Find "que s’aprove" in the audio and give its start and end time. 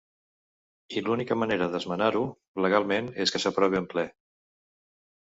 3.37-3.83